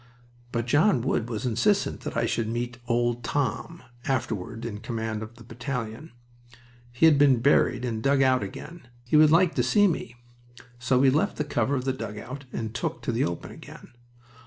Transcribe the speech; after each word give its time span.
But 0.51 0.65
John 0.65 1.03
Wood 1.03 1.29
was 1.29 1.45
insistent 1.45 1.99
that 2.01 2.17
I 2.17 2.25
should 2.25 2.47
meet 2.47 2.79
"old 2.87 3.21
Thom," 3.23 3.83
afterward 4.05 4.65
in 4.65 4.79
command 4.79 5.21
of 5.21 5.35
the 5.35 5.43
battalion. 5.43 6.11
He 6.91 7.05
had 7.05 7.19
just 7.19 7.19
been 7.19 7.39
buried 7.39 7.85
and 7.85 8.01
dug 8.01 8.23
out 8.23 8.41
again. 8.41 8.87
He 9.05 9.15
would 9.15 9.29
like 9.29 9.53
to 9.53 9.61
see 9.63 9.85
me. 9.87 10.15
So 10.79 10.97
we 10.97 11.11
left 11.11 11.37
the 11.37 11.43
cover 11.43 11.75
of 11.75 11.85
the 11.85 11.93
dugout 11.93 12.45
and 12.51 12.73
took 12.73 13.03
to 13.03 13.11
the 13.11 13.25
open 13.25 13.51
again. 13.51 13.89